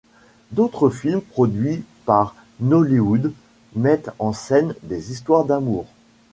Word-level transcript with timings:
D'autres 0.51 0.89
films 0.89 1.21
produits 1.21 1.83
par 2.05 2.35
Nollywood 2.59 3.33
mettent 3.75 4.09
en 4.17 4.33
scène 4.33 4.73
des 4.81 5.11
histoires 5.11 5.45
d'amour. 5.45 5.85